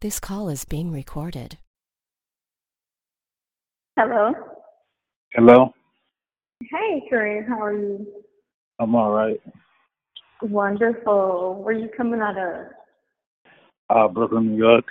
This 0.00 0.20
call 0.20 0.48
is 0.48 0.64
being 0.64 0.92
recorded. 0.92 1.58
Hello. 3.98 4.32
Hello, 5.34 5.74
Hey, 6.70 7.02
Corinne. 7.10 7.44
How 7.48 7.60
are 7.60 7.72
you? 7.72 8.06
I'm 8.78 8.94
all 8.94 9.10
right. 9.10 9.40
Wonderful. 10.40 11.64
Where 11.64 11.74
are 11.74 11.78
you 11.80 11.88
coming 11.96 12.20
out 12.20 12.38
of? 12.38 12.66
Uh, 13.90 14.06
Brooklyn, 14.06 14.52
New 14.52 14.56
York. 14.56 14.84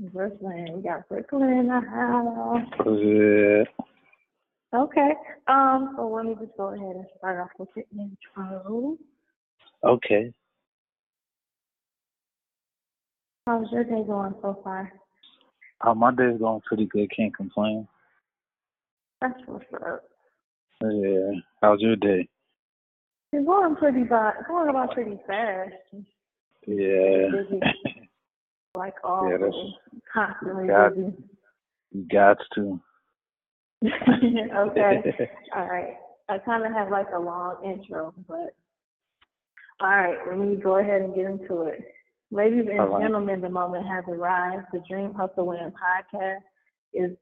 Brooklyn. 0.00 0.68
We 0.76 0.82
got 0.82 1.06
Brooklyn 1.10 1.50
in 1.50 1.66
the 1.66 1.82
house. 1.82 2.66
Yeah. 2.86 4.80
Okay. 4.80 5.12
Um. 5.48 5.92
So 5.98 6.08
let 6.08 6.24
me 6.24 6.34
just 6.40 6.56
go 6.56 6.68
ahead 6.68 6.96
and 6.96 7.06
start 7.18 7.40
off 7.40 7.50
with 7.58 7.68
the 7.76 7.84
intro. 7.92 8.96
Okay. 9.84 10.32
How's 13.48 13.72
your 13.72 13.82
day 13.82 14.04
going 14.06 14.34
so 14.42 14.60
far? 14.62 14.92
Uh, 15.80 15.94
my 15.94 16.10
day's 16.14 16.38
going 16.38 16.60
pretty 16.68 16.84
good. 16.84 17.10
Can't 17.16 17.34
complain. 17.34 17.88
That's 19.22 19.40
what's 19.46 19.64
up. 19.72 20.04
Yeah. 20.82 21.30
How's 21.62 21.80
your 21.80 21.96
day? 21.96 22.28
It's 23.32 23.46
going 23.46 23.74
pretty 23.76 24.02
bad. 24.02 24.34
Going 24.46 24.68
about 24.68 24.92
pretty 24.92 25.18
fast. 25.26 25.72
Yeah. 26.66 27.28
Busy, 27.32 27.60
like 28.74 28.96
always. 29.02 29.40
that's- 29.40 29.54
Constantly 30.12 30.66
Got- 30.66 30.94
busy. 30.94 31.12
You 31.92 32.06
got 32.12 32.36
to. 32.54 32.80
okay. 33.86 35.30
All 35.56 35.66
right. 35.66 35.94
I 36.28 36.36
kind 36.36 36.66
of 36.66 36.72
have 36.74 36.90
like 36.90 37.06
a 37.16 37.18
long 37.18 37.64
intro, 37.64 38.12
but 38.28 38.54
all 39.80 39.88
right, 39.88 40.18
let 40.28 40.36
me 40.36 40.56
go 40.56 40.76
ahead 40.78 41.00
and 41.00 41.14
get 41.14 41.24
into 41.24 41.62
it. 41.62 41.94
Ladies 42.30 42.66
and 42.70 42.78
right. 42.78 43.02
gentlemen, 43.02 43.40
the 43.40 43.48
moment 43.48 43.86
has 43.86 44.04
arrived. 44.08 44.66
The 44.72 44.82
Dream 44.88 45.14
Hustle 45.14 45.46
Win 45.46 45.72
podcast 45.72 46.42
is 46.92 47.16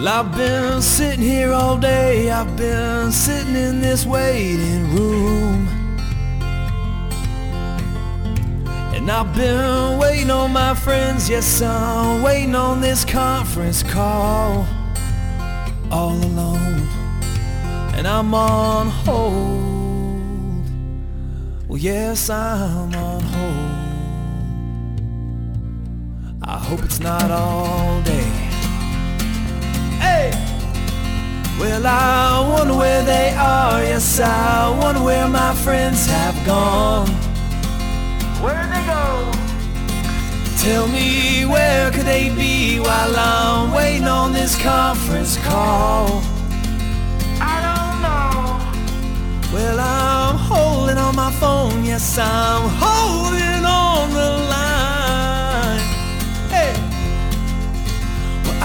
Well, 0.00 0.08
I've 0.08 0.34
been 0.34 0.80
sitting 0.80 1.20
here 1.22 1.52
all 1.52 1.76
day. 1.76 2.30
I've 2.30 2.56
been 2.56 3.12
sitting 3.12 3.54
in 3.54 3.82
this 3.82 4.06
waiting 4.06 4.94
room. 4.94 5.68
And 8.94 9.10
I've 9.10 9.36
been 9.36 9.98
waiting 9.98 10.30
on 10.30 10.52
my 10.52 10.74
friends. 10.74 11.28
Yes, 11.28 11.60
I'm 11.60 12.22
waiting 12.22 12.54
on 12.54 12.80
this 12.80 13.04
conference 13.04 13.82
call. 13.82 14.66
All 15.90 16.14
alone. 16.14 16.88
And 17.94 18.08
I'm 18.08 18.32
on 18.32 18.88
hold. 18.88 20.66
Well, 21.68 21.76
yes, 21.76 22.30
I'm 22.30 22.94
on 22.94 23.20
hold. 23.20 23.70
I 26.42 26.56
hope 26.56 26.84
it's 26.84 27.00
not 27.00 27.30
all 27.30 28.00
day. 28.00 28.49
Hey! 30.00 30.30
Well, 31.60 31.86
I 31.86 32.48
wonder 32.48 32.74
where 32.74 33.02
they 33.04 33.34
are. 33.34 33.82
Yes, 33.82 34.18
I 34.18 34.76
wonder 34.80 35.02
where 35.02 35.28
my 35.28 35.54
friends 35.54 36.06
have 36.06 36.34
gone. 36.46 37.08
Where'd 38.42 38.70
they 38.72 38.84
go? 38.86 39.30
Tell 40.58 40.88
me 40.88 41.44
where 41.46 41.90
could 41.90 42.06
they 42.06 42.34
be 42.34 42.80
while 42.80 43.14
I'm 43.16 43.72
waiting 43.72 44.08
on 44.08 44.32
this 44.32 44.60
conference 44.60 45.36
call? 45.38 46.22
I 47.40 47.56
don't 47.66 47.98
know. 48.04 49.54
Well, 49.54 49.78
I'm 49.80 50.36
holding 50.36 50.98
on 50.98 51.14
my 51.16 51.30
phone. 51.32 51.84
Yes, 51.84 52.18
I'm 52.18 52.68
holding 52.84 53.64
on 53.64 54.10
the 54.12 54.30
line. 54.50 54.69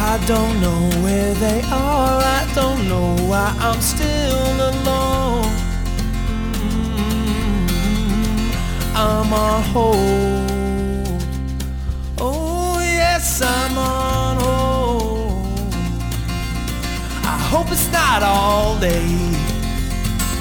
I 0.08 0.24
don't 0.28 0.62
know 0.62 1.02
where 1.02 1.34
they 1.34 1.62
are. 1.64 2.22
I 2.22 2.48
don't 2.54 2.88
know 2.88 3.16
why 3.28 3.52
I'm 3.60 3.82
still 3.82 4.56
alone. 4.72 5.52
Mm, 6.54 7.76
I'm 8.96 9.34
on 9.34 9.64
hold. 9.74 11.24
Oh, 12.20 12.80
yes, 12.80 13.42
I'm 13.42 13.78
on 13.78 14.38
hold. 14.38 15.74
I 17.26 17.38
hope 17.50 17.72
it's 17.72 17.92
not 17.92 18.22
all 18.22 18.80
day. 18.80 19.08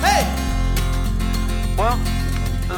Hey! 0.04 0.26
Well, 1.78 1.98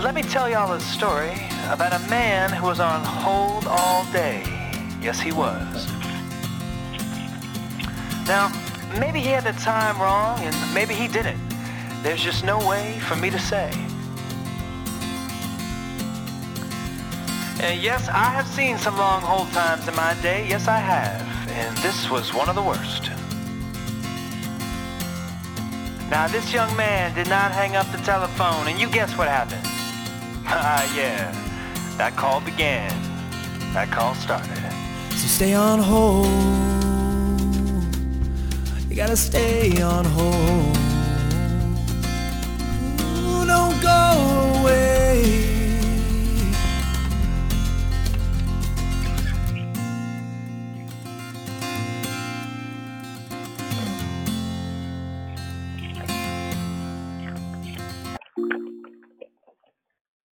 let 0.02 0.14
me 0.14 0.22
tell 0.22 0.48
y'all 0.48 0.72
a 0.72 0.80
story 0.80 1.34
about 1.68 1.92
a 1.92 2.08
man 2.08 2.50
who 2.52 2.64
was 2.64 2.78
on 2.78 3.04
hold 3.04 3.66
all 3.66 4.04
day. 4.12 4.44
Yes, 5.02 5.18
he 5.20 5.32
was. 5.32 5.95
Now, 8.26 8.50
maybe 8.98 9.20
he 9.20 9.28
had 9.28 9.44
the 9.44 9.52
time 9.60 10.00
wrong, 10.00 10.40
and 10.40 10.74
maybe 10.74 10.94
he 10.94 11.06
didn't. 11.06 11.40
There's 12.02 12.20
just 12.20 12.44
no 12.44 12.58
way 12.68 12.98
for 13.00 13.14
me 13.16 13.30
to 13.30 13.38
say. 13.38 13.70
And 17.60 17.80
yes, 17.80 18.08
I 18.08 18.30
have 18.30 18.46
seen 18.46 18.78
some 18.78 18.98
long 18.98 19.22
hold 19.22 19.50
times 19.52 19.88
in 19.88 19.94
my 19.94 20.14
day. 20.22 20.46
Yes, 20.48 20.68
I 20.68 20.78
have. 20.78 21.22
And 21.50 21.76
this 21.78 22.10
was 22.10 22.34
one 22.34 22.48
of 22.48 22.54
the 22.54 22.62
worst. 22.62 23.10
Now, 26.10 26.28
this 26.28 26.52
young 26.52 26.76
man 26.76 27.14
did 27.14 27.28
not 27.28 27.52
hang 27.52 27.76
up 27.76 27.90
the 27.92 27.98
telephone, 27.98 28.68
and 28.68 28.78
you 28.78 28.88
guess 28.90 29.16
what 29.16 29.28
happened? 29.28 29.62
Ah, 30.48 30.96
yeah. 30.96 31.32
That 31.96 32.14
call 32.14 32.40
began. 32.40 32.92
That 33.72 33.90
call 33.90 34.14
started. 34.14 34.56
So 35.10 35.26
stay 35.26 35.54
on 35.54 35.80
hold. 35.80 36.75
You 38.96 39.02
gotta 39.02 39.16
stay 39.18 39.82
on 39.82 40.06
hold. 40.06 40.76
Ooh, 43.20 43.44
don't 43.46 43.82
go 43.82 44.60
away. 44.62 45.22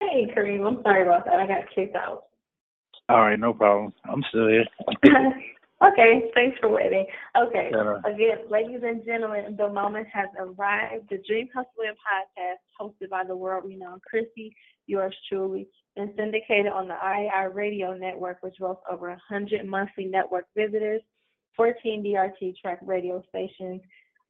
Hey, 0.00 0.26
Kareem. 0.34 0.66
I'm 0.66 0.82
sorry 0.82 1.02
about 1.02 1.26
that. 1.26 1.34
I 1.34 1.46
got 1.46 1.58
kicked 1.72 1.94
out. 1.94 2.24
All 3.08 3.20
right, 3.20 3.38
no 3.38 3.54
problem. 3.54 3.92
I'm 4.04 4.24
still 4.30 4.48
here. 4.48 4.64
okay, 5.84 6.30
thanks 6.34 6.58
for 6.60 6.68
waiting. 6.68 7.06
Okay, 7.36 7.70
again, 8.04 8.38
ladies 8.50 8.80
and 8.84 9.04
gentlemen, 9.04 9.56
the 9.56 9.68
moment 9.68 10.06
has 10.12 10.28
arrived. 10.38 11.06
The 11.10 11.18
Dream 11.26 11.48
Hustling 11.54 11.94
podcast, 11.94 12.58
hosted 12.80 13.10
by 13.10 13.24
the 13.24 13.36
world-renowned 13.36 14.02
Chrissy, 14.02 14.54
yours 14.86 15.14
truly, 15.28 15.68
and 15.96 16.10
syndicated 16.16 16.72
on 16.72 16.88
the 16.88 16.94
IAI 16.94 17.54
Radio 17.54 17.94
Network, 17.94 18.38
which 18.42 18.56
boasts 18.58 18.82
over 18.90 19.08
100 19.08 19.66
monthly 19.66 20.06
network 20.06 20.46
visitors, 20.56 21.02
14 21.56 22.04
DRT 22.04 22.56
track 22.60 22.78
radio 22.82 23.22
stations, 23.28 23.80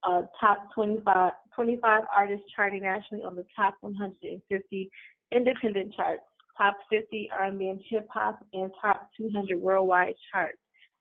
uh, 0.04 0.22
top 0.41 0.69
25, 0.75 1.32
25 1.55 2.02
artists 2.14 2.46
charting 2.55 2.82
nationally 2.82 3.25
on 3.25 3.37
the 3.37 3.44
top 3.56 3.75
150 3.81 4.90
independent 5.32 5.94
charts, 5.94 6.23
top 6.56 6.76
50 6.90 7.31
R&B 7.38 7.69
and 7.69 7.81
hip 7.88 8.08
hop, 8.11 8.44
and 8.52 8.70
top 8.81 9.11
200 9.19 9.61
worldwide 9.61 10.14
charts 10.32 10.58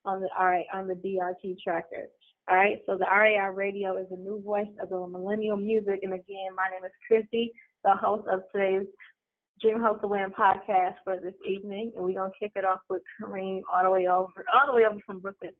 on 0.07 0.21
the 0.21 0.29
RA, 0.39 0.61
on 0.73 0.87
the 0.87 0.95
DRT 0.95 1.57
tracker. 1.61 2.07
All 2.49 2.55
right, 2.55 2.81
so 2.85 2.97
the 2.97 3.05
RAI 3.05 3.49
Radio 3.53 3.97
is 3.97 4.07
a 4.09 4.15
new 4.15 4.41
voice 4.41 4.67
of 4.81 4.89
the 4.89 5.05
millennial 5.05 5.57
music, 5.57 5.99
and 6.01 6.13
again, 6.13 6.55
my 6.55 6.69
name 6.71 6.85
is 6.85 6.91
Chrissy, 7.05 7.51
the 7.83 7.93
host 7.93 8.25
of 8.31 8.43
today's 8.53 8.87
Dream 9.61 9.81
Hope 9.81 9.99
to 10.01 10.07
Win 10.07 10.31
podcast 10.31 10.95
for 11.03 11.17
this 11.19 11.33
evening, 11.45 11.91
and 11.95 12.05
we're 12.05 12.13
gonna 12.13 12.31
kick 12.39 12.53
it 12.55 12.63
off 12.63 12.79
with 12.89 13.01
Kareem 13.21 13.61
all 13.71 13.83
the 13.83 13.91
way 13.91 14.07
over, 14.07 14.45
all 14.53 14.67
the 14.67 14.73
way 14.73 14.85
over 14.89 14.99
from 15.05 15.19
Brooklyn. 15.19 15.51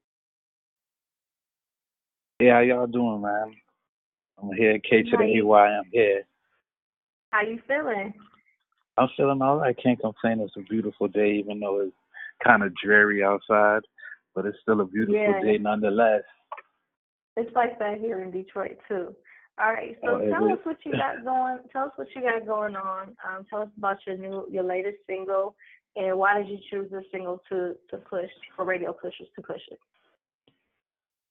Yeah, 2.40 2.54
how 2.54 2.60
y'all 2.62 2.88
doing, 2.88 3.22
man? 3.22 3.54
I'm 4.42 4.56
here, 4.56 4.80
K 4.80 5.04
to 5.04 5.18
the 5.18 5.24
EY. 5.24 5.52
I'm 5.52 5.84
here. 5.92 6.24
How 7.32 7.42
you 7.42 7.60
feeling? 7.68 8.14
I'm 8.98 9.10
feeling 9.18 9.42
all 9.42 9.58
right. 9.58 9.76
I 9.78 9.82
can't 9.82 10.00
complain. 10.00 10.40
It's 10.40 10.56
a 10.56 10.62
beautiful 10.62 11.08
day, 11.08 11.34
even 11.34 11.60
though 11.60 11.82
it's 11.82 11.96
kind 12.44 12.64
of 12.64 12.76
dreary 12.76 13.24
outside, 13.24 13.82
but 14.38 14.46
it's 14.46 14.60
still 14.62 14.82
a 14.82 14.86
beautiful 14.86 15.16
Yeah. 15.18 15.42
day 15.42 15.58
nonetheless. 15.58 16.22
It's 17.38 17.54
like 17.56 17.80
that 17.80 17.98
here 17.98 18.22
in 18.22 18.30
Detroit 18.30 18.78
too. 18.88 19.16
All 19.60 19.74
right, 19.74 19.98
so 20.04 20.22
Oh, 20.22 20.30
tell 20.30 20.46
us 20.52 20.60
what 20.64 20.78
you 20.86 20.92
got 20.98 21.26
going. 21.26 21.58
Tell 21.74 21.86
us 21.86 21.92
what 21.96 22.08
you 22.16 22.22
got 22.22 22.46
going 22.46 22.76
on. 22.76 23.18
Um, 23.28 23.46
tell 23.50 23.64
us 23.64 23.70
about 23.76 23.98
your 24.06 24.16
new, 24.16 24.48
your 24.52 24.64
latest 24.64 25.00
single, 25.08 25.56
and 25.96 26.20
why 26.20 26.38
did 26.38 26.50
you 26.50 26.60
choose 26.70 26.92
this 26.92 27.04
single 27.12 27.42
to 27.50 27.76
to 27.90 27.98
push 27.98 28.30
for 28.56 28.64
radio 28.64 28.94
pushers 28.94 29.28
to 29.36 29.42
push 29.42 29.62
it? 29.72 29.80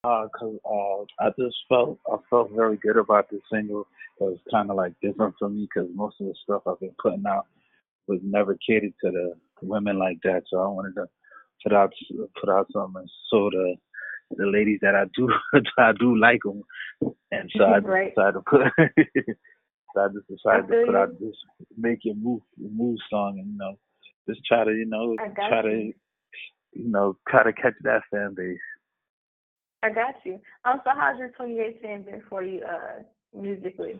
Uh, 0.03 0.27
cause 0.37 0.57
uh, 0.65 1.25
I 1.25 1.29
just 1.39 1.55
felt 1.69 1.99
I 2.11 2.17
felt 2.29 2.51
very 2.51 2.75
good 2.75 2.97
about 2.97 3.29
this 3.29 3.41
single. 3.49 3.87
It 4.19 4.23
was 4.25 4.39
kind 4.51 4.69
of 4.69 4.75
like 4.75 4.99
different 5.01 5.35
for 5.39 5.47
me 5.47 5.65
because 5.73 5.89
most 5.95 6.19
of 6.19 6.27
the 6.27 6.35
stuff 6.43 6.63
I've 6.67 6.81
been 6.81 6.95
putting 7.01 7.25
out 7.25 7.45
was 8.07 8.19
never 8.21 8.57
catered 8.67 8.93
to 9.05 9.11
the 9.11 9.33
women 9.61 9.97
like 9.97 10.17
that. 10.23 10.43
So 10.49 10.59
I 10.61 10.67
wanted 10.67 10.95
to 10.95 11.07
put 11.63 11.73
out 11.73 11.91
put 12.39 12.49
out 12.49 12.67
something 12.71 13.07
so 13.29 13.49
the 13.51 13.75
the 14.37 14.45
ladies 14.45 14.79
that 14.81 14.95
I 14.95 15.05
do 15.15 15.29
I 15.77 15.91
do 15.99 16.17
like 16.17 16.41
them, 16.43 16.63
and 17.31 17.51
so 17.57 17.63
I 17.73 17.79
just 17.79 17.87
Right. 17.87 18.13
decided 18.15 18.33
to 18.33 18.41
put. 18.41 18.61
so 19.95 20.01
I 20.01 20.07
just 20.09 20.27
decided 20.27 20.67
to 20.67 20.75
put 20.85 20.91
you. 20.91 20.97
out 20.97 21.19
this 21.19 21.35
make 21.77 21.99
your 22.03 22.15
move 22.15 22.41
move 22.57 22.97
song 23.09 23.39
and 23.39 23.51
you 23.51 23.57
know 23.57 23.77
just 24.29 24.45
try 24.45 24.63
to 24.63 24.71
you 24.71 24.85
know 24.85 25.15
try 25.47 25.61
to 25.61 25.69
you. 25.69 25.93
you 26.73 26.89
know 26.89 27.17
try 27.29 27.43
to 27.43 27.53
catch 27.53 27.73
that 27.83 28.01
fan 28.11 28.33
base. 28.35 28.57
I 29.83 29.89
got 29.89 30.15
you. 30.25 30.39
Um, 30.65 30.81
so 30.83 30.91
how's 30.95 31.19
your 31.19 31.29
2018 31.29 32.03
been 32.03 32.21
for 32.27 32.43
you, 32.43 32.61
uh, 32.63 33.03
musically? 33.39 33.99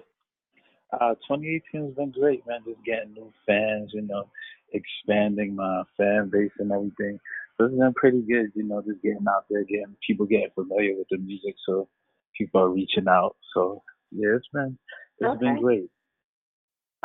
Uh, 0.91 1.13
2018 1.29 1.85
has 1.85 1.93
been 1.93 2.11
great, 2.11 2.45
man. 2.47 2.59
Just 2.65 2.83
getting 2.83 3.13
new 3.13 3.31
fans, 3.45 3.91
you 3.93 4.01
know, 4.01 4.29
expanding 4.73 5.55
my 5.55 5.83
fan 5.95 6.29
base 6.31 6.51
and 6.59 6.71
everything. 6.71 7.19
So 7.57 7.65
it's 7.65 7.75
been 7.75 7.93
pretty 7.95 8.21
good, 8.21 8.51
you 8.55 8.63
know, 8.63 8.83
just 8.85 9.01
getting 9.01 9.25
out 9.27 9.45
there, 9.49 9.63
getting 9.63 9.95
people 10.05 10.25
getting 10.25 10.51
familiar 10.53 10.93
with 10.95 11.07
the 11.09 11.17
music, 11.17 11.55
so 11.65 11.89
people 12.37 12.61
are 12.61 12.69
reaching 12.69 13.07
out. 13.09 13.35
So 13.53 13.81
yeah, 14.11 14.35
it's 14.35 14.47
been 14.53 14.77
it's 15.19 15.39
been 15.39 15.59
great. 15.61 15.89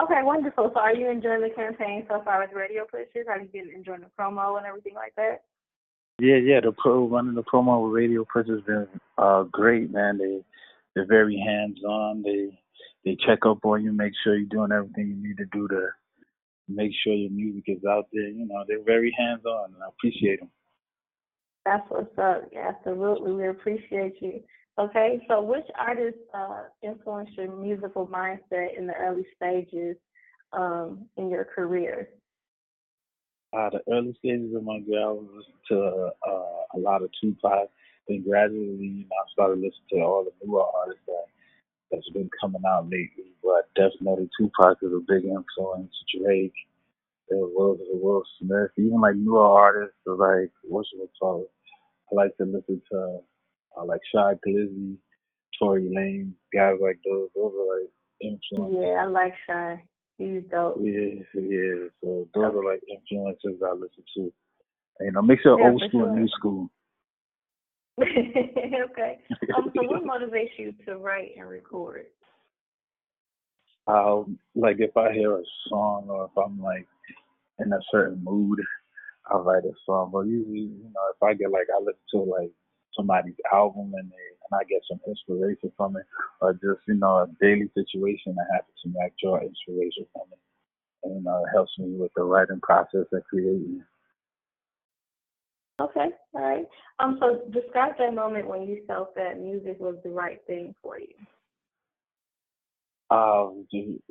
Okay, 0.01 0.23
wonderful. 0.23 0.71
So 0.75 0.81
are 0.81 0.95
you 0.95 1.11
enjoying 1.11 1.43
the 1.43 1.51
campaign 1.51 2.05
so 2.09 2.23
far 2.25 2.41
with 2.41 2.55
radio 2.55 2.85
pushers? 2.85 3.27
Are 3.29 3.41
you 3.41 3.47
getting 3.47 3.73
enjoying 3.75 4.01
the 4.01 4.11
promo 4.19 4.59
and 4.59 4.67
everything 4.67 4.95
like 4.95 5.15
that? 5.17 5.43
Yeah, 6.19 6.37
yeah. 6.37 6.61
The 6.61 6.73
pro 6.73 7.09
running 7.09 7.35
the 7.35 7.43
promo 7.43 7.85
with 7.85 7.95
Radio 7.95 8.27
Push 8.31 8.49
has 8.49 8.61
been 8.63 8.87
uh 9.17 9.45
great, 9.45 9.91
man. 9.91 10.19
They 10.19 10.45
they're 10.95 11.07
very 11.07 11.39
hands 11.39 11.83
on. 11.85 12.23
They 12.23 12.59
they 13.05 13.17
check 13.27 13.41
up 13.47 13.65
on 13.65 13.83
you, 13.83 13.93
make 13.93 14.13
sure 14.23 14.37
you're 14.37 14.49
doing 14.49 14.73
everything 14.73 15.09
you 15.09 15.29
need 15.29 15.39
to 15.39 15.47
do 15.53 15.67
to 15.69 15.89
make 16.75 16.93
sure 17.03 17.15
your 17.15 17.31
music 17.31 17.65
is 17.67 17.85
out 17.85 18.07
there. 18.13 18.29
You 18.29 18.47
know, 18.47 18.65
they're 18.67 18.83
very 18.85 19.15
hands 19.19 19.45
on, 19.45 19.75
and 19.75 19.83
I 19.83 19.89
appreciate 19.89 20.41
them. 20.41 20.51
That's 21.65 21.89
what's 21.89 22.19
up. 22.19 22.49
Yeah, 22.53 22.73
absolutely. 22.77 23.33
We 23.33 23.49
appreciate 23.49 24.15
you. 24.21 24.41
Okay, 24.79 25.21
so 25.29 25.43
which 25.43 25.67
artist 25.79 26.17
uh, 26.35 26.63
influenced 26.83 27.35
your 27.35 27.55
musical 27.55 28.07
mindset 28.07 28.77
in 28.77 28.87
the 28.87 28.95
early 28.95 29.27
stages 29.37 29.97
um, 30.53 31.07
in 31.17 31.29
your 31.29 31.45
career? 31.45 32.09
Uh, 33.53 33.69
the 33.71 33.81
early 33.93 34.17
stages 34.19 34.55
of 34.57 34.65
my 34.65 34.81
career, 34.81 35.03
I 35.03 35.13
was 35.13 35.27
listening 35.29 35.63
to 35.69 36.11
uh, 36.27 36.63
a 36.75 36.79
lot 36.79 37.03
of 37.03 37.11
Tupac. 37.21 37.69
Then 38.09 38.25
gradually, 38.27 38.79
you 38.81 39.05
know, 39.05 39.17
I 39.21 39.29
started 39.33 39.59
listening 39.59 39.89
to 39.91 39.97
all 40.01 40.25
the 40.25 40.33
newer 40.45 40.65
artists 40.81 41.05
that 41.07 41.27
that's 41.93 42.09
been 42.11 42.31
coming 42.41 42.63
out 42.67 42.85
lately. 42.85 43.33
But 43.43 43.69
definitely 43.77 44.29
Tupac 44.39 44.79
is 44.83 44.93
a 44.93 45.01
big 45.07 45.25
influence. 45.25 45.95
Drake, 46.19 46.55
Will, 47.31 47.77
Will 47.93 48.23
Smith, 48.41 48.71
even 48.77 49.01
like 49.01 49.17
newer 49.17 49.45
artists 49.45 49.97
like 50.07 50.51
what's 50.65 50.89
it 50.95 51.11
called? 51.21 51.47
I 52.11 52.15
like 52.15 52.37
to 52.39 52.45
listen 52.45 52.83
to 52.91 53.19
uh, 53.79 53.85
like 53.85 54.01
Shy 54.13 54.35
Glizzy, 54.47 54.97
Tory 55.59 55.83
Lanez, 55.83 56.33
guys 56.53 56.79
like 56.83 56.99
those. 57.05 57.29
Those 57.35 57.53
are 57.55 57.81
like 57.81 57.91
influences. 58.21 58.79
Yeah, 58.81 59.03
I 59.03 59.07
like 59.07 59.35
Shy. 59.47 59.83
He's 60.19 60.43
dope. 60.51 60.79
Yeah, 60.81 61.23
yeah. 61.35 61.89
So 62.03 62.29
those 62.35 62.55
are 62.55 62.65
like 62.65 62.83
influences 62.89 63.63
I 63.65 63.73
listen 63.73 64.05
to. 64.17 64.33
And, 64.99 65.07
you 65.07 65.13
know, 65.13 65.23
mix 65.23 65.43
of 65.47 65.59
Yeah, 65.59 65.71
old 65.71 65.83
school 65.89 66.05
and 66.05 66.17
new 66.17 66.29
school. 66.29 66.71
okay. 68.01 69.19
Um, 69.57 69.71
so 69.75 69.83
what 69.83 70.03
motivates 70.05 70.59
you 70.59 70.73
to 70.87 70.97
write 70.97 71.33
and 71.37 71.49
record? 71.49 72.07
Um, 73.87 74.39
like 74.55 74.77
if 74.79 74.97
I 74.97 75.13
hear 75.13 75.37
a 75.37 75.43
song 75.69 76.07
or 76.09 76.25
if 76.25 76.39
I'm 76.39 76.61
like 76.61 76.87
in 77.59 77.73
a 77.73 77.81
certain 77.91 78.23
mood, 78.23 78.61
I'll 79.27 79.43
write 79.43 79.65
a 79.65 79.73
song. 79.85 80.11
But 80.13 80.27
usually, 80.27 80.71
you 80.73 80.91
know, 80.95 81.07
if 81.15 81.23
I 81.23 81.35
get 81.35 81.51
like 81.51 81.67
I 81.75 81.81
listen 81.81 82.01
to 82.13 82.19
like 82.19 82.51
somebody's 82.97 83.35
album 83.53 83.93
and 83.95 84.11
they 84.11 84.33
and 84.51 84.61
I 84.61 84.65
get 84.65 84.83
some 84.89 85.01
inspiration 85.07 85.73
from 85.77 85.97
it, 85.97 86.07
or 86.41 86.53
just 86.55 86.87
you 86.89 86.95
know 86.95 87.19
a 87.19 87.27
daily 87.41 87.71
situation 87.75 88.35
that 88.37 88.47
happens 88.53 88.77
to 88.83 88.89
me, 88.89 88.97
I 89.03 89.11
draw 89.23 89.41
inspiration 89.41 90.07
from 90.13 90.29
it, 90.33 90.39
and 91.05 91.17
you 91.17 91.23
know 91.23 91.45
it 91.45 91.51
helps 91.53 91.73
me 91.79 91.95
with 91.97 92.13
the 92.17 92.23
writing 92.23 92.61
process 92.63 93.07
and 93.13 93.25
creating. 93.25 93.85
Okay, 95.83 96.11
all 96.35 96.41
right. 96.41 96.65
Um, 97.01 97.19
so 97.19 97.41
describe 97.51 97.99
that 97.99 98.15
moment 98.15 98.47
when 98.47 98.63
you 98.63 98.83
felt 98.87 99.17
that 99.17 99.41
music 99.41 99.81
was 99.81 99.97
the 100.05 100.11
right 100.11 100.41
thing 100.47 100.75
for 100.81 100.97
you. 101.01 101.09
Um, 103.11 103.67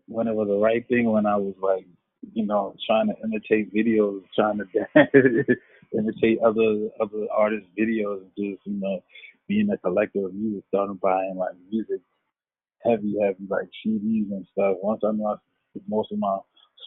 when 0.08 0.28
it 0.28 0.36
was 0.36 0.50
the 0.50 0.58
right 0.58 0.86
thing, 0.90 1.10
when 1.10 1.26
I 1.26 1.38
was 1.38 1.56
like, 1.62 1.86
you 2.34 2.46
know, 2.46 2.76
trying 2.86 3.08
to 3.08 3.14
imitate 3.24 3.74
videos, 3.74 4.22
trying 4.36 4.58
to 4.60 4.66
imitate 5.98 6.40
other 6.40 6.90
other 7.00 7.26
artists' 7.34 7.70
videos, 7.80 8.22
and 8.22 8.32
just 8.38 8.66
you 8.66 8.80
know, 8.80 9.02
being 9.48 9.70
a 9.72 9.78
collector 9.78 10.26
of 10.26 10.34
music, 10.34 10.66
started 10.68 11.00
buying 11.00 11.36
like 11.38 11.54
music, 11.72 12.02
heavy, 12.84 13.16
heavy 13.22 13.48
like 13.50 13.70
CDs 13.86 14.30
and 14.32 14.46
stuff. 14.52 14.76
Once 14.84 15.02
I 15.06 15.12
knew 15.14 15.36
most 15.88 16.12
of 16.12 16.20
my 16.20 16.38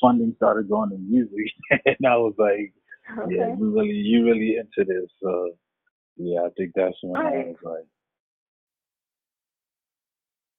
funding 0.01 0.35
started 0.37 0.69
going 0.69 0.91
to 0.91 0.99
music, 0.99 1.53
and 1.71 2.07
I 2.07 2.17
was 2.17 2.35
like, 2.39 2.75
Okay. 3.19 3.35
yeah, 3.37 3.55
you 3.59 3.75
really, 3.75 3.93
you 3.93 4.25
really 4.25 4.57
into 4.57 4.91
this. 4.91 5.11
So 5.23 5.51
yeah, 6.17 6.41
I 6.41 6.49
think 6.57 6.73
that's 6.75 6.97
when 7.03 7.17
I 7.17 7.25
Alright. 7.25 7.47
was 7.49 7.57
like, 7.63 7.87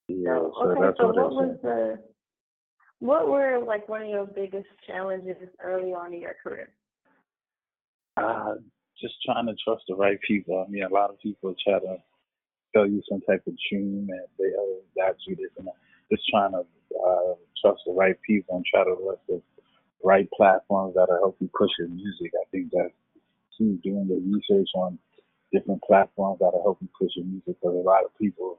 yeah. 0.08 0.34
So, 0.34 0.52
So 0.62 0.70
okay, 0.70 0.80
that's 0.80 0.96
so 0.98 1.06
what, 1.06 1.16
what 1.16 1.32
was 1.32 1.58
the 1.62 1.98
what 3.00 3.28
were 3.28 3.62
like 3.64 3.88
one 3.88 4.02
of 4.02 4.08
your 4.08 4.26
biggest 4.26 4.68
challenges 4.86 5.36
early 5.62 5.92
on 5.92 6.14
in 6.14 6.20
your 6.20 6.36
career? 6.42 6.70
Uh, 8.16 8.54
just 9.00 9.14
trying 9.24 9.46
to 9.46 9.54
trust 9.62 9.84
the 9.88 9.94
right 9.94 10.18
people. 10.26 10.64
I 10.66 10.70
mean, 10.70 10.84
a 10.84 10.92
lot 10.92 11.10
of 11.10 11.20
people 11.20 11.54
try 11.62 11.78
to 11.78 11.96
sell 12.74 12.86
you 12.86 13.02
some 13.08 13.20
type 13.22 13.42
of 13.46 13.54
dream 13.70 14.08
and 14.10 14.26
they 14.38 14.56
oh, 14.58 14.80
got 14.96 15.16
you 15.26 15.36
this 15.36 15.50
and 15.58 15.66
that. 15.66 15.74
Just 16.10 16.22
trying 16.30 16.52
to 16.52 16.60
uh, 16.60 17.34
trust 17.60 17.82
the 17.84 17.92
right 17.92 18.16
people 18.26 18.56
and 18.56 18.64
try 18.64 18.84
to 18.84 18.94
let 18.94 19.18
the 19.28 19.42
right 20.04 20.28
platforms 20.36 20.94
that'll 20.94 21.18
help 21.18 21.36
you 21.40 21.50
push 21.56 21.70
your 21.78 21.88
music. 21.88 22.32
I 22.34 22.44
think 22.50 22.70
that's 22.72 22.94
key. 23.56 23.78
Doing 23.82 24.08
the 24.08 24.20
research 24.20 24.68
on 24.74 24.98
different 25.52 25.82
platforms 25.82 26.38
that'll 26.40 26.62
help 26.62 26.78
you 26.80 26.88
push 26.98 27.10
your 27.16 27.26
music. 27.26 27.56
Because 27.60 27.74
a 27.74 27.86
lot 27.86 28.04
of 28.04 28.16
people 28.20 28.58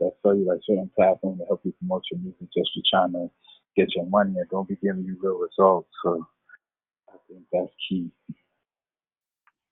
that 0.00 0.12
sell 0.22 0.34
you 0.34 0.46
like 0.46 0.60
certain 0.66 0.90
platforms 0.96 1.40
to 1.40 1.46
help 1.46 1.60
you 1.64 1.72
promote 1.78 2.02
your 2.10 2.20
music 2.20 2.48
just 2.54 2.70
for 2.74 2.82
trying 2.90 3.12
to 3.12 3.30
get 3.76 3.94
your 3.94 4.06
money 4.06 4.34
and 4.36 4.48
don't 4.50 4.68
be 4.68 4.76
giving 4.82 5.04
you 5.04 5.16
real 5.22 5.38
results. 5.38 5.88
So 6.02 6.26
I 7.08 7.16
think 7.28 7.42
that's 7.52 7.72
key. 7.88 8.10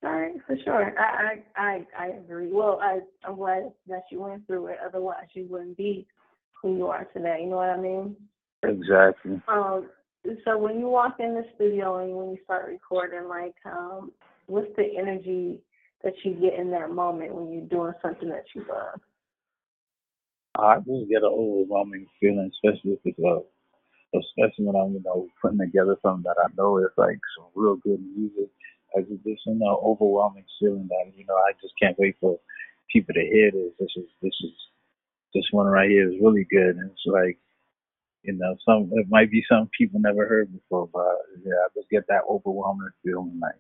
All 0.03 0.13
right, 0.13 0.35
for 0.47 0.57
sure. 0.65 0.99
I 0.99 1.43
I 1.57 1.63
I, 1.63 1.87
I 1.99 2.07
agree. 2.17 2.49
Well, 2.51 2.79
I 2.83 3.01
I'm 3.27 3.37
glad 3.37 3.73
that 3.89 4.05
you 4.11 4.21
went 4.23 4.47
through 4.47 4.69
it. 4.69 4.79
Otherwise, 4.85 5.27
you 5.35 5.47
wouldn't 5.51 5.77
be 5.77 6.07
who 6.63 6.77
you 6.77 6.87
are 6.87 7.05
today. 7.13 7.41
You 7.43 7.51
know 7.51 7.57
what 7.57 7.69
I 7.69 7.77
mean? 7.77 8.17
Exactly. 8.63 9.43
Um. 9.47 9.91
So 10.45 10.59
when 10.59 10.79
you 10.79 10.89
walk 10.89 11.17
in 11.19 11.35
the 11.35 11.45
studio 11.55 11.99
and 12.05 12.15
when 12.15 12.31
you 12.31 12.39
start 12.45 12.69
recording, 12.69 13.29
like, 13.29 13.55
um, 13.65 14.13
what's 14.47 14.69
the 14.77 14.99
energy 14.99 15.59
that 16.05 16.13
you 16.25 16.35
get 16.35 16.59
in 16.59 16.71
that 16.73 16.91
moment 16.91 17.35
when 17.35 17.53
you're 17.53 17.69
doing 17.69 17.93
something 18.03 18.29
that 18.29 18.45
you 18.55 18.65
love? 18.69 19.01
I 20.59 20.77
just 20.79 21.09
get 21.09 21.23
an 21.23 21.33
overwhelming 21.33 22.07
feeling, 22.21 22.51
especially 22.53 22.93
if 22.93 23.01
it's 23.05 23.19
uh, 23.19 23.41
especially 24.19 24.67
when 24.67 24.77
I'm, 24.77 24.93
you 24.93 25.03
know, 25.05 25.29
putting 25.41 25.59
together 25.59 25.97
something 26.03 26.25
that 26.25 26.37
I 26.43 26.49
know 26.57 26.79
is 26.79 26.93
like 26.97 27.19
some 27.37 27.47
real 27.55 27.77
good 27.77 28.01
music. 28.17 28.51
I 28.97 29.01
just 29.03 29.23
this 29.25 29.39
you 29.47 29.55
know 29.55 29.81
overwhelming 29.85 30.45
feeling 30.59 30.89
that 30.89 31.13
you 31.17 31.25
know 31.25 31.37
I 31.37 31.53
just 31.63 31.75
can't 31.81 31.99
wait 31.99 32.17
for 32.21 32.39
people 32.91 33.15
to 33.15 33.21
hear 33.21 33.51
this. 33.53 33.73
This 33.79 33.91
is 33.97 34.09
this 34.21 34.35
is 34.43 34.53
this 35.33 35.45
one 35.53 35.67
right 35.67 35.89
here 35.89 36.11
is 36.11 36.21
really 36.21 36.47
good, 36.51 36.77
and 36.77 36.91
it's 36.91 37.07
like 37.07 37.39
you 38.23 38.35
know 38.35 38.57
some 38.65 38.91
it 38.93 39.07
might 39.09 39.31
be 39.31 39.43
something 39.49 39.71
people 39.77 40.01
never 40.01 40.27
heard 40.27 40.53
before, 40.53 40.89
but 40.93 41.17
yeah, 41.45 41.53
I 41.53 41.69
just 41.75 41.91
get 41.91 42.07
that 42.09 42.23
overwhelming 42.29 42.91
feeling 43.05 43.39
like 43.41 43.55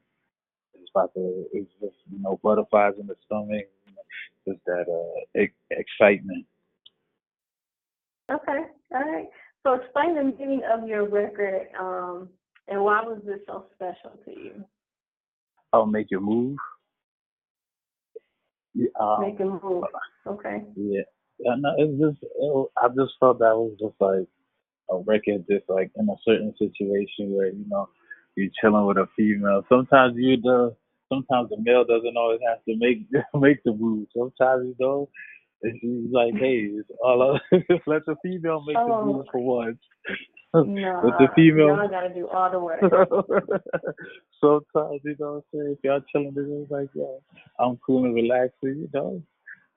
it's 0.74 0.90
about 0.94 1.14
to 1.14 1.46
it's 1.52 1.70
just 1.80 1.96
you 2.10 2.20
know 2.20 2.38
butterflies 2.42 2.94
in 3.00 3.06
the 3.06 3.16
stomach, 3.26 3.66
you 3.86 3.92
know, 3.94 4.52
just 4.52 4.64
that 4.66 4.86
uh 4.88 5.40
ex- 5.40 5.54
excitement. 5.70 6.46
Okay, 8.30 8.60
all 8.94 9.00
right. 9.00 9.26
So 9.62 9.74
explain 9.74 10.14
the 10.14 10.24
meaning 10.24 10.62
of 10.72 10.88
your 10.88 11.08
record, 11.08 11.68
um, 11.78 12.28
and 12.68 12.82
why 12.82 13.02
was 13.02 13.20
this 13.26 13.40
so 13.46 13.66
special 13.74 14.18
to 14.24 14.30
you? 14.30 14.64
I'll 15.72 15.86
make 15.86 16.06
you 16.10 16.20
move. 16.20 16.56
Yeah, 18.74 18.88
um, 19.00 19.22
making 19.22 19.58
move. 19.62 19.84
Okay. 20.26 20.62
yeah. 20.76 21.02
Yeah, 21.42 21.54
no, 21.58 21.70
it's 21.78 21.98
just 21.98 22.22
it, 22.22 22.66
I 22.76 22.88
just 22.88 23.14
felt 23.18 23.38
that 23.38 23.56
was 23.56 23.72
just 23.80 23.94
like 23.98 24.28
a 24.90 24.98
record, 24.98 25.44
just 25.50 25.68
like 25.68 25.90
in 25.96 26.08
a 26.08 26.16
certain 26.24 26.54
situation 26.58 27.32
where 27.36 27.48
you 27.48 27.64
know 27.68 27.88
you're 28.36 28.50
chilling 28.60 28.86
with 28.86 28.96
a 28.98 29.06
female. 29.16 29.64
Sometimes 29.68 30.14
you 30.16 30.36
the 30.40 30.74
sometimes 31.12 31.50
the 31.50 31.56
male 31.60 31.84
doesn't 31.84 32.16
always 32.16 32.40
have 32.48 32.64
to 32.64 32.76
make 32.76 33.06
make 33.34 33.62
the 33.64 33.72
move. 33.72 34.08
Sometimes 34.16 34.66
you 34.66 34.74
know 34.80 35.08
it's 35.62 35.78
just 35.80 36.14
like, 36.14 36.34
hey, 36.34 36.68
it's 36.72 36.88
all 37.02 37.34
up. 37.36 37.42
let 37.86 38.06
the 38.06 38.16
female 38.22 38.64
make 38.66 38.76
the 38.76 38.82
Oh. 38.92 39.04
move 39.04 39.26
for 39.30 39.40
once. 39.40 39.78
No, 40.52 41.00
With 41.04 41.14
the 41.20 41.28
female. 41.36 41.68
y'all 41.76 41.88
gotta 41.88 42.12
do 42.12 42.26
all 42.26 42.50
the 42.50 42.58
work. 42.58 42.80
Sometimes, 44.40 45.00
you 45.04 45.14
know 45.20 45.32
what 45.32 45.36
I'm 45.36 45.42
saying? 45.52 45.76
If 45.78 45.84
y'all 45.84 46.00
chilling, 46.10 46.34
it's 46.36 46.70
like, 46.72 46.88
yo, 46.94 47.22
I'm 47.60 47.78
cool 47.86 48.04
and 48.04 48.14
relaxing, 48.14 48.58
you 48.62 48.88
know. 48.92 49.22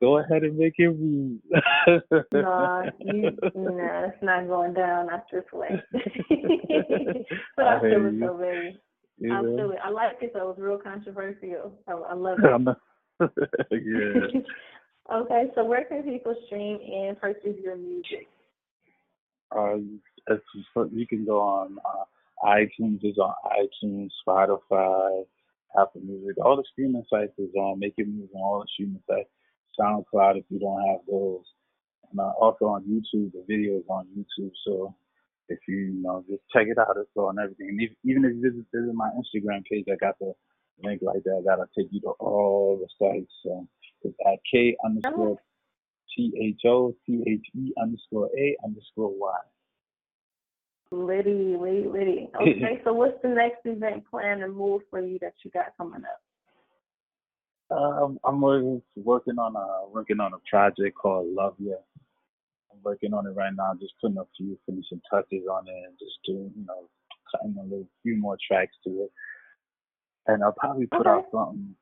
Go 0.04 0.18
ahead 0.18 0.44
and 0.44 0.58
make 0.58 0.74
it 0.80 1.00
move. 1.00 1.40
no, 2.34 2.92
you, 3.00 3.22
no, 3.56 4.12
it's 4.12 4.22
not 4.22 4.48
going 4.50 4.74
down 4.74 5.08
not 5.08 5.24
this 5.32 5.46
way. 5.54 5.82
but 7.56 7.66
I 7.66 7.78
I 7.78 7.80
it 7.86 8.14
you. 8.14 8.20
so, 8.20 8.34
baby. 8.38 8.80
You 9.20 9.34
I 9.34 9.42
know? 9.42 9.56
feel 9.56 9.72
it. 9.72 9.78
I 9.82 9.90
like 9.90 10.18
it 10.20 10.34
though. 10.34 10.50
It's 10.50 10.60
real 10.60 10.78
controversial. 10.78 11.72
I, 11.88 11.94
I 11.94 12.14
love 12.16 12.38
it. 12.44 13.32
Yeah. 13.72 14.42
okay, 15.16 15.46
so 15.56 15.64
where 15.64 15.86
can 15.86 16.04
people 16.04 16.36
stream 16.48 16.80
and 16.86 17.18
purchase 17.22 17.56
your 17.64 17.78
music? 17.78 18.28
Uh, 19.56 19.76
you 20.92 21.08
can 21.08 21.24
go 21.24 21.40
on 21.40 21.78
uh, 21.86 22.04
iTunes, 22.46 23.00
is 23.06 23.18
on 23.20 23.34
iTunes, 23.46 24.10
Spotify, 24.28 25.24
Apple 25.80 26.02
Music, 26.02 26.44
all 26.44 26.58
the 26.58 26.66
streaming 26.74 27.06
sites 27.10 27.32
is 27.38 27.56
on. 27.56 27.80
Make 27.80 27.94
it 27.96 28.10
move 28.10 28.28
on 28.36 28.42
all 28.42 28.60
the 28.60 28.68
streaming 28.74 29.02
sites. 29.10 29.30
SoundCloud 29.80 30.38
if 30.38 30.46
you 30.50 30.60
don't 30.60 30.88
have 30.88 31.00
those, 31.10 31.44
and 32.12 32.20
uh, 32.20 32.32
also 32.40 32.66
on 32.66 32.84
YouTube. 32.84 33.32
The 33.34 33.44
video 33.48 33.78
is 33.78 33.86
on 33.90 34.08
YouTube, 34.18 34.52
so 34.66 34.96
if 35.50 35.60
you, 35.68 35.76
you 35.76 36.02
know 36.02 36.24
just 36.30 36.42
check 36.52 36.68
it 36.68 36.78
out. 36.78 36.96
It's 36.98 37.10
on 37.16 37.40
everything. 37.40 37.70
And 37.70 37.82
if, 37.82 37.92
even 38.04 38.26
if 38.26 38.36
you 38.36 38.42
visit, 38.42 38.66
visit 38.74 38.94
my 38.94 39.10
Instagram 39.10 39.64
page, 39.66 39.86
I 39.92 39.96
got 39.96 40.18
the 40.20 40.34
link 40.84 41.02
like 41.02 41.24
that. 41.24 41.42
I 41.42 41.44
gotta 41.44 41.68
take 41.78 41.88
you 41.92 42.02
to 42.02 42.10
all 42.20 42.78
the 42.78 42.88
sites. 43.00 43.32
So 43.44 43.68
it's 44.04 44.16
at 44.26 44.40
K 44.52 44.76
underscore 44.86 45.38
T 46.16 46.32
H 46.42 46.62
O 46.66 46.96
T 47.06 47.24
H 47.28 47.46
E 47.56 47.74
underscore 47.82 48.30
A 48.38 48.56
underscore 48.64 49.14
Y. 49.18 49.40
Liddy, 50.92 51.58
Liddy, 51.60 51.88
Liddy. 51.88 52.30
Okay, 52.40 52.82
so 52.84 52.94
what's 52.94 53.20
the 53.24 53.30
next 53.30 53.66
event 53.66 54.04
plan 54.10 54.44
and 54.44 54.56
move 54.56 54.84
for 54.90 55.02
you 55.02 55.18
that 55.22 55.34
you 55.44 55.50
got 55.52 55.76
coming 55.78 56.04
up? 56.04 56.22
Um, 57.74 58.20
I'm 58.24 58.40
working 58.40 58.82
working 58.96 59.40
on 59.40 59.56
a 59.56 59.90
working 59.90 60.20
on 60.20 60.34
a 60.34 60.38
project 60.50 60.96
called 60.96 61.34
Love 61.34 61.56
Ya. 61.58 61.76
I'm 62.72 62.78
working 62.84 63.14
on 63.14 63.26
it 63.26 63.32
right 63.32 63.54
now, 63.56 63.74
just 63.80 63.94
putting 64.00 64.18
a 64.18 64.26
few 64.38 64.58
finishing 64.66 65.02
touches 65.10 65.44
on 65.50 65.68
it 65.68 65.84
and 65.88 65.98
just 65.98 66.20
doing, 66.26 66.52
you 66.56 66.66
know, 66.66 66.90
cutting 67.32 67.56
a 67.58 67.64
little 67.64 67.88
few 68.04 68.18
more 68.18 68.38
tracks 68.48 68.76
to 68.86 68.90
it. 69.04 69.12
And 70.28 70.44
I'll 70.44 70.54
probably 70.54 70.86
put 70.86 71.08
out 71.08 71.26
something. 71.32 71.76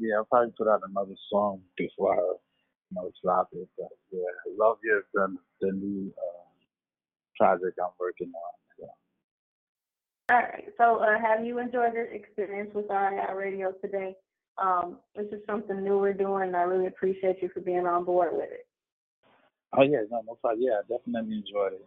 Yeah, 0.00 0.16
I'll 0.16 0.24
probably 0.24 0.54
put 0.56 0.68
out 0.68 0.80
another 0.88 1.14
song 1.30 1.60
before 1.76 2.14
I, 2.14 2.16
you 2.16 2.94
know, 2.94 3.10
drop 3.22 3.48
it. 3.52 3.68
But 3.76 3.88
yeah, 4.12 4.20
Love 4.58 4.78
Ya 4.82 4.98
is 4.98 5.04
the, 5.12 5.36
the 5.60 5.72
new 5.72 6.12
uh, 6.16 6.44
project 7.36 7.78
I'm 7.82 7.92
working 8.00 8.32
on. 8.34 8.54
So. 8.78 8.88
All 10.34 10.40
right. 10.40 10.64
So, 10.78 10.96
uh, 11.02 11.20
have 11.20 11.44
you 11.44 11.58
enjoyed 11.58 11.92
your 11.92 12.06
experience 12.06 12.70
with 12.74 12.88
RII 12.88 13.34
Radio 13.36 13.72
today? 13.82 14.16
Um, 14.62 14.98
this 15.16 15.26
is 15.32 15.40
something 15.46 15.82
new 15.82 15.98
we're 15.98 16.12
doing, 16.12 16.48
and 16.48 16.56
I 16.56 16.62
really 16.62 16.86
appreciate 16.86 17.42
you 17.42 17.48
for 17.52 17.60
being 17.60 17.86
on 17.86 18.04
board 18.04 18.30
with 18.32 18.50
it. 18.50 18.66
Oh 19.76 19.82
yeah, 19.82 20.02
no, 20.10 20.22
no 20.26 20.34
problem. 20.34 20.62
Yeah, 20.62 20.78
I 20.78 20.82
definitely 20.82 21.34
enjoyed 21.36 21.72
it. 21.74 21.86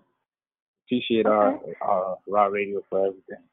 Appreciate 0.86 1.26
our 1.26 1.56
Okay. 1.56 1.74
our 1.82 2.18
raw 2.28 2.46
radio 2.46 2.82
for 2.90 3.08
everything. 3.08 3.44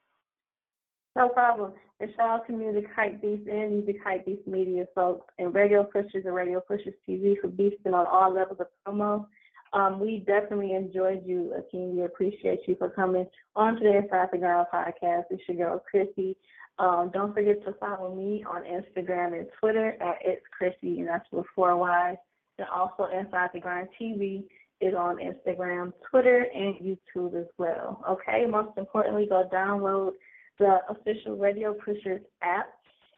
No 1.16 1.28
problem. 1.28 1.72
And 2.00 2.10
shout 2.16 2.28
out 2.28 2.46
to 2.48 2.52
Music 2.52 2.86
Hype 2.94 3.22
Beast 3.22 3.48
and 3.48 3.70
Music 3.72 3.96
Hype 4.02 4.26
Beast 4.26 4.46
Media 4.48 4.86
folks 4.96 5.32
and 5.38 5.54
Radio 5.54 5.84
Pushers 5.84 6.24
and 6.24 6.34
Radio 6.34 6.60
Pushers 6.60 6.94
TV 7.08 7.40
for 7.40 7.48
beasting 7.48 7.94
on 7.94 8.06
all 8.06 8.32
levels 8.34 8.58
of 8.58 8.66
promo. 8.86 9.26
Um, 9.72 10.00
we 10.00 10.18
definitely 10.26 10.74
enjoyed 10.74 11.22
you, 11.24 11.52
Akeem. 11.56 11.94
We 11.94 12.02
appreciate 12.02 12.60
you 12.66 12.76
for 12.76 12.88
coming 12.90 13.26
on 13.56 13.74
to 13.76 13.80
the 13.80 13.96
Inside 13.96 14.28
the 14.32 14.38
Grind 14.38 14.66
podcast. 14.72 15.24
It's 15.30 15.42
your 15.48 15.56
girl, 15.56 15.84
Chrissy. 15.88 16.36
Um, 16.78 17.10
don't 17.12 17.34
forget 17.34 17.62
to 17.64 17.72
follow 17.74 18.14
me 18.14 18.44
on 18.48 18.62
Instagram 18.62 19.38
and 19.38 19.48
Twitter 19.60 19.96
at 20.00 20.18
It's 20.24 20.42
Chrissy, 20.56 21.00
and 21.00 21.08
that's 21.08 21.26
with 21.30 21.44
four 21.54 21.76
Y's. 21.76 22.16
And 22.58 22.66
also 22.68 23.08
Inside 23.16 23.50
the 23.52 23.60
Grind 23.60 23.88
TV 24.00 24.44
is 24.80 24.94
on 24.94 25.18
Instagram, 25.18 25.92
Twitter, 26.10 26.46
and 26.54 26.74
YouTube 26.76 27.38
as 27.40 27.46
well. 27.58 28.02
Okay, 28.08 28.46
most 28.48 28.76
importantly, 28.76 29.26
go 29.28 29.48
download 29.52 30.12
the 30.58 30.78
official 30.88 31.36
Radio 31.36 31.74
Pushers 31.74 32.22
app 32.42 32.66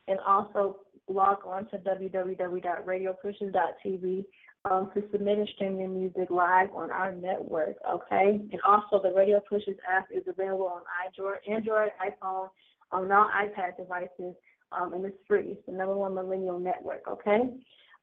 and 0.08 0.18
also 0.26 0.80
log 1.08 1.38
on 1.46 1.66
to 1.70 1.78
www.radiopushers.tv 1.78 4.24
um, 4.70 4.90
to 4.94 5.02
submit 5.12 5.38
and 5.38 5.48
stream 5.54 5.78
your 5.78 5.88
music 5.88 6.28
live 6.30 6.68
on 6.74 6.90
our 6.90 7.12
network, 7.12 7.76
okay? 7.88 8.40
And 8.50 8.60
also 8.66 9.00
the 9.02 9.12
Radio 9.14 9.40
Pushers 9.48 9.76
app 9.88 10.08
is 10.10 10.24
available 10.26 10.66
on 10.66 10.82
Android, 11.04 11.38
Android 11.48 11.90
iPhone, 12.04 12.48
on 12.92 13.10
all 13.12 13.28
iPad 13.30 13.76
devices, 13.76 14.34
um, 14.72 14.92
and 14.92 15.04
it's 15.04 15.16
free. 15.26 15.52
It's 15.52 15.66
the 15.66 15.72
number 15.72 15.96
one 15.96 16.14
millennial 16.14 16.58
network, 16.58 17.02
okay? 17.08 17.40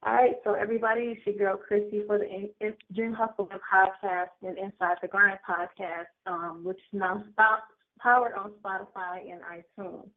All 0.05 0.13
right, 0.13 0.35
so 0.43 0.53
everybody, 0.53 1.15
it's 1.17 1.25
your 1.25 1.35
girl 1.35 1.57
Chrissy 1.57 2.03
for 2.05 2.17
the 2.17 2.29
In- 2.29 2.49
In- 2.59 2.75
Dream 2.93 3.13
Hustle 3.13 3.47
podcast 3.47 4.29
and 4.41 4.57
Inside 4.57 4.97
the 5.01 5.07
Grind 5.07 5.39
podcast, 5.47 6.07
um, 6.25 6.63
which 6.63 6.77
is 6.77 6.99
now 6.99 7.23
powered 7.99 8.33
on 8.33 8.51
Spotify 8.61 9.31
and 9.31 9.41
iTunes. 9.41 10.09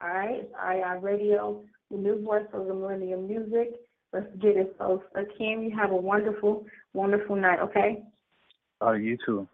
All 0.00 0.08
right, 0.08 0.36
it's 0.42 0.52
RII 0.54 1.02
Radio, 1.02 1.64
the 1.90 1.96
new 1.96 2.22
voice 2.22 2.46
of 2.52 2.66
the 2.66 2.74
millennium 2.74 3.26
music. 3.26 3.74
Let's 4.12 4.26
get 4.40 4.56
it, 4.56 4.76
folks. 4.78 5.06
Akeem, 5.16 5.64
you 5.68 5.76
have 5.76 5.90
a 5.90 5.96
wonderful, 5.96 6.64
wonderful 6.92 7.34
night, 7.34 7.58
okay? 7.60 8.04
Oh, 8.80 8.92
you 8.92 9.18
too. 9.26 9.48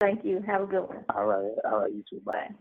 Thank 0.00 0.24
you. 0.24 0.42
Have 0.44 0.62
a 0.62 0.66
good 0.66 0.88
one. 0.88 1.04
All 1.14 1.26
right, 1.26 1.52
all 1.64 1.80
right, 1.82 1.92
you 1.92 2.02
too. 2.10 2.20
Bye. 2.24 2.32
Bye. 2.32 2.54